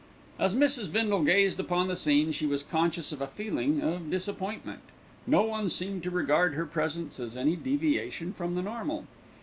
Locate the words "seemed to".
5.69-6.09